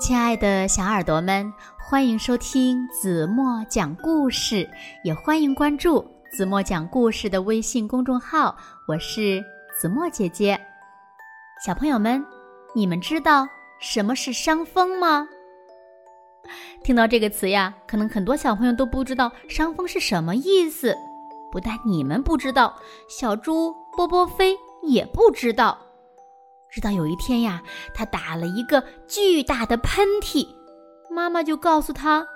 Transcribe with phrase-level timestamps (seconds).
[0.00, 4.66] 亲爱的小耳朵们，欢迎收听子墨讲故事，
[5.04, 6.02] 也欢迎关注
[6.32, 8.56] 子墨讲故事的微信公众号。
[8.88, 9.44] 我是
[9.78, 10.58] 子墨姐姐。
[11.62, 12.24] 小朋友们，
[12.74, 13.46] 你们知道
[13.78, 15.28] 什么是伤风吗？
[16.82, 20.96] 听到这个词呀，可能很多小朋友都不知道伤风是什么意思。
[21.52, 22.74] 不但你们不知道，
[23.06, 25.76] 小猪波波飞也不知道。
[26.70, 30.46] 直到有一天呀，他打了一个巨大的喷嚏，
[31.10, 32.26] 妈妈就告诉他：“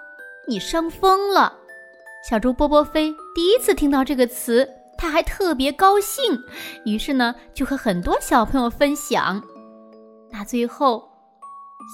[0.48, 1.60] 你伤风了。”
[2.28, 6.38] 小猪波波飞第一次听到这个词，他还特别高兴，
[6.84, 9.42] 于是呢，就和很多小朋友分享。
[10.30, 11.08] 那最后，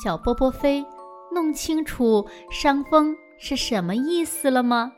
[0.02, 0.84] 小波波飞
[1.32, 4.92] 弄清楚伤风是什么意思了吗？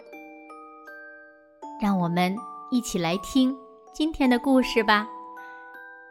[1.80, 2.36] 让我们
[2.70, 3.56] 一起来听
[3.92, 5.08] 今天的故事吧。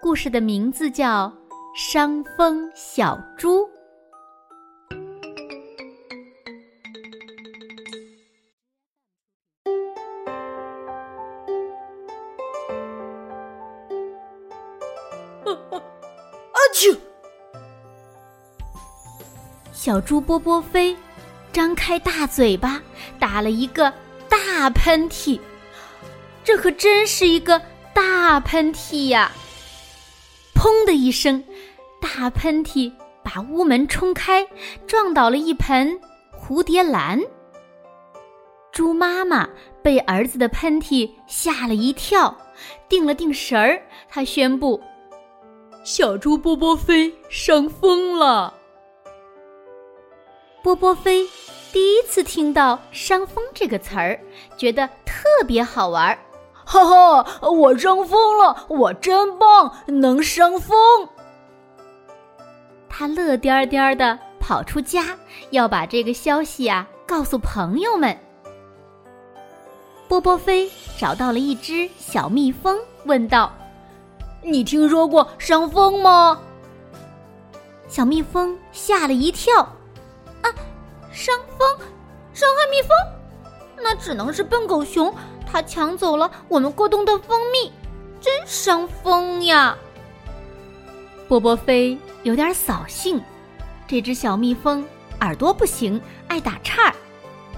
[0.01, 1.27] 故事的名字叫
[1.75, 3.59] 《伤风小猪》。
[19.71, 20.95] 小猪波波飞
[21.53, 22.81] 张开大嘴巴，
[23.19, 23.93] 打了一个
[24.27, 25.39] 大喷嚏。
[26.43, 27.61] 这可真是一个
[27.93, 29.31] 大喷嚏呀！
[30.61, 31.43] 砰的一声，
[31.99, 34.47] 大喷嚏把屋门冲开，
[34.85, 35.99] 撞倒了一盆
[36.31, 37.19] 蝴蝶兰。
[38.71, 39.49] 猪妈妈
[39.81, 42.37] 被儿子的喷嚏吓了一跳，
[42.87, 44.79] 定了定神儿，她宣布
[45.83, 48.53] ：“小猪波波飞伤风了。”
[50.61, 51.27] 波波飞
[51.73, 54.19] 第一次听到“伤风”这个词儿，
[54.55, 56.19] 觉得特别好玩儿。
[56.71, 60.77] 哈哈，我伤风了，我真棒，能伤风。
[62.87, 65.17] 他乐颠颠的跑出家，
[65.49, 68.17] 要把这个消息啊告诉朋友们。
[70.07, 73.51] 波波飞找到了一只小蜜蜂，问道
[74.41, 76.39] ：“你听说过伤风吗？”
[77.89, 79.59] 小蜜蜂吓了一跳
[80.41, 80.47] ：“啊，
[81.11, 81.67] 伤风，
[82.33, 82.89] 伤害蜜蜂？
[83.75, 85.13] 那只能是笨狗熊。”
[85.51, 87.71] 他抢走了我们过冬的蜂蜜，
[88.21, 89.77] 真伤风呀！
[91.27, 93.21] 波波飞有点扫兴，
[93.85, 94.85] 这只小蜜蜂
[95.19, 96.95] 耳朵不行，爱打岔儿。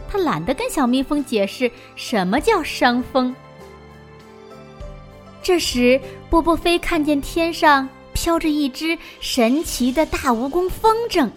[0.09, 3.35] 他懒得跟小蜜蜂解释什么叫伤风。
[5.43, 5.99] 这时，
[6.29, 11.29] 波波飞看见天上飘着一只神奇的大蜈蚣风筝，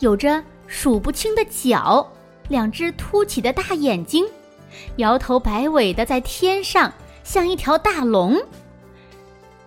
[0.00, 2.10] 有着数不清的脚，
[2.48, 4.26] 两只凸起的大眼睛。
[4.96, 6.92] 摇头摆尾的在天上，
[7.22, 8.40] 像一条大龙。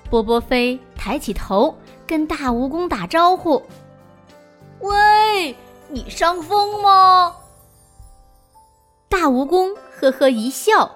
[0.10, 1.76] 波波飞抬起头，
[2.06, 3.64] 跟大蜈蚣打招呼
[4.82, 5.56] ：“喂，
[5.88, 7.36] 你伤风吗？”
[9.08, 10.96] 大蜈蚣呵呵一笑：“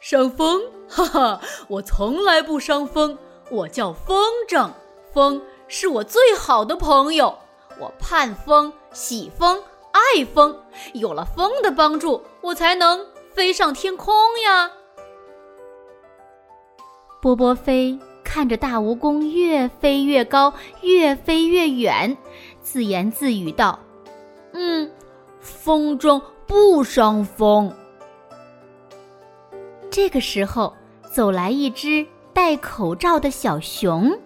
[0.00, 0.60] 伤风？
[0.88, 3.18] 哈哈，我从来不伤风。
[3.50, 4.70] 我叫风筝，
[5.12, 7.38] 风是我最好的朋友。
[7.78, 10.58] 我盼风、喜风、爱风，
[10.94, 14.14] 有了风的帮助，我才能。”飞上天空
[14.46, 14.72] 呀！
[17.20, 22.16] 波波飞看着大蜈蚣越飞越高，越飞越远，
[22.62, 23.78] 自言自语道
[24.54, 24.90] ：“嗯，
[25.38, 27.70] 风筝不伤风。”
[29.92, 30.74] 这个时候，
[31.12, 34.18] 走来一只戴口罩的小熊，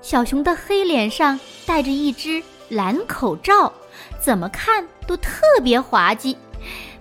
[0.00, 3.72] 小熊的黑脸上戴着一只蓝口罩，
[4.18, 6.36] 怎么看都特别滑稽。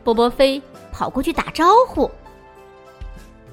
[0.03, 0.61] 波波飞。
[0.95, 2.09] 跑过去打招呼。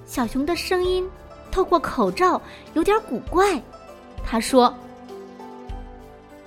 [0.07, 1.11] 小熊的声音
[1.51, 2.41] 透过口罩
[2.75, 3.61] 有点古怪，
[4.25, 4.73] 他说：“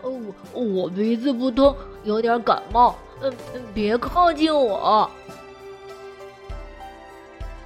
[0.01, 0.11] 哦，
[0.53, 1.75] 我鼻子不通，
[2.05, 3.33] 有点感冒，嗯，
[3.73, 5.09] 别靠近我。”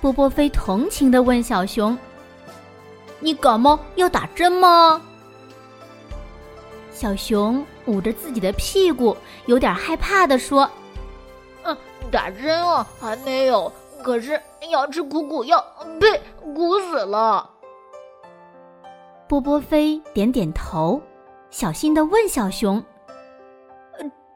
[0.01, 1.96] 波波飞同情的问小熊
[3.19, 4.99] ：“你感冒要打针吗？”
[6.91, 9.16] 小熊捂着自己的屁股，
[9.46, 10.67] 有点害怕的说。
[12.12, 13.72] 打针了还没有？
[14.02, 15.62] 可是要吃苦苦药，
[16.00, 16.22] 呸，
[16.54, 17.50] 苦死了。
[19.28, 21.02] 波波飞点点头，
[21.50, 22.82] 小心的问小熊：“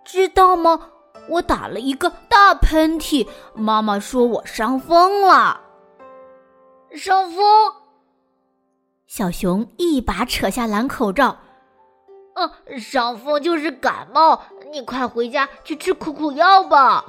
[0.04, 0.90] 知道吗？
[1.30, 5.62] 我打了一个大喷嚏，妈妈说我伤风了。”
[6.94, 7.42] 伤风？
[9.08, 11.38] 小熊一把扯下蓝口罩
[12.36, 14.42] ：“嗯，伤风就是感冒，
[14.72, 17.06] 你快回家去吃苦苦药吧。”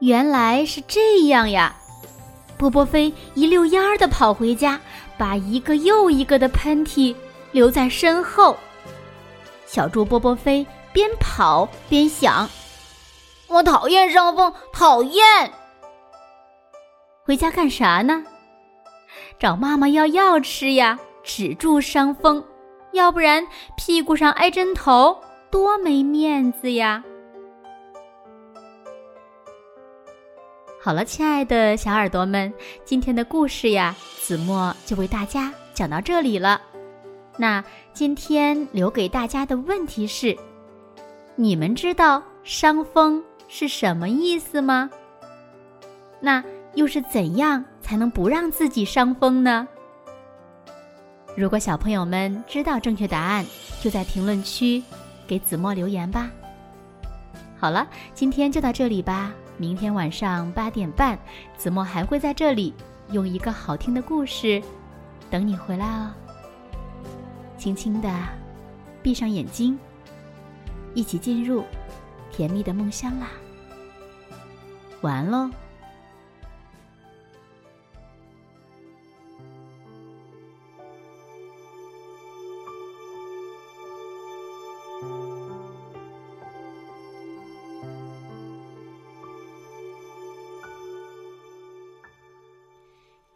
[0.00, 1.74] 原来是这样呀！
[2.58, 4.80] 波波飞一溜烟儿的跑回家，
[5.18, 7.14] 把一个又一个的喷嚏
[7.52, 8.56] 留在身后。
[9.66, 12.48] 小猪波波飞边跑边想
[13.48, 15.52] ：“我讨厌伤风，讨厌！
[17.24, 18.24] 回家干啥呢？
[19.38, 22.44] 找妈妈要药吃呀，止住伤风，
[22.92, 23.46] 要不然
[23.76, 25.20] 屁股上挨针头，
[25.50, 27.02] 多没面子呀！”
[30.86, 32.54] 好了，亲爱的小耳朵们，
[32.84, 36.62] 今天的故事呀，子墨就为大家讲到这里了。
[37.36, 40.36] 那今天留给大家的问题是：
[41.34, 44.88] 你们知道伤风是什么意思吗？
[46.20, 46.40] 那
[46.76, 49.66] 又是怎样才能不让自己伤风呢？
[51.36, 53.44] 如果小朋友们知道正确答案，
[53.82, 54.80] 就在评论区
[55.26, 56.30] 给子墨留言吧。
[57.58, 59.34] 好了，今天就到这里吧。
[59.58, 61.18] 明天晚上八点半，
[61.56, 62.74] 子墨还会在这里
[63.12, 64.62] 用一个好听的故事
[65.30, 66.12] 等你回来哦。
[67.56, 68.08] 轻轻的
[69.02, 69.78] 闭上眼睛，
[70.94, 71.64] 一起进入
[72.30, 73.28] 甜蜜的梦乡啦。
[75.00, 75.50] 晚安喽。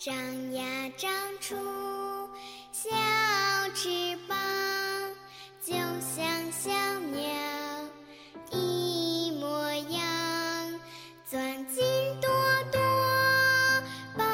[0.03, 0.17] 长
[0.55, 0.65] 呀
[0.97, 1.55] 长出
[2.73, 2.89] 小
[3.75, 4.35] 翅膀，
[5.63, 6.71] 就像小
[7.11, 7.21] 鸟
[8.51, 10.81] 一模样，
[11.27, 11.85] 钻进
[12.19, 12.31] 朵
[12.73, 12.81] 朵
[14.17, 14.25] 白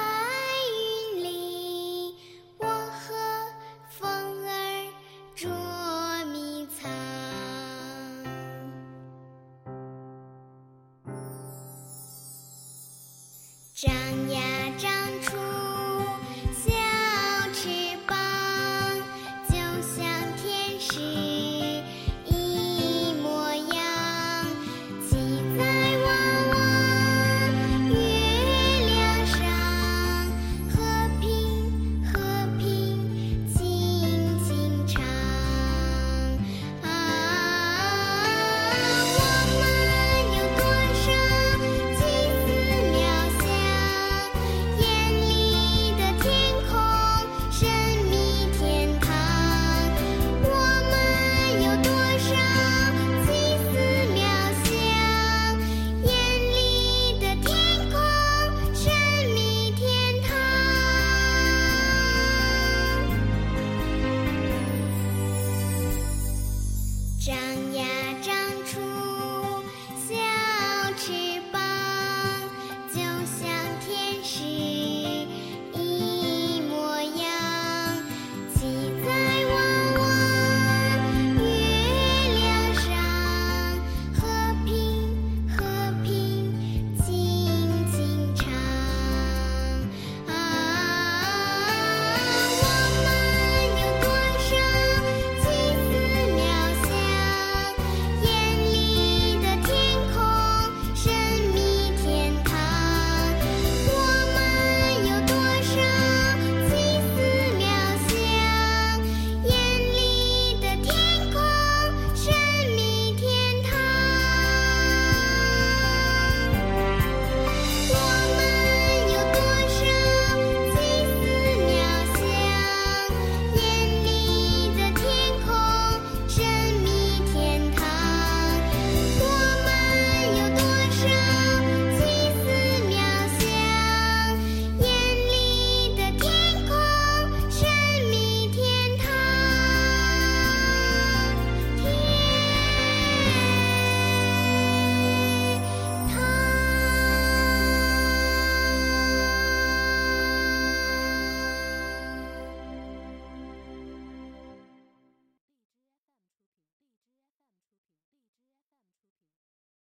[1.10, 2.14] 云里，
[2.58, 3.16] 我和
[3.90, 4.92] 风儿
[5.34, 5.50] 捉
[6.26, 6.88] 迷藏。
[13.74, 14.45] 长呀。